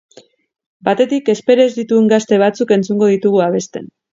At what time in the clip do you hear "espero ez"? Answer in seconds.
1.35-1.75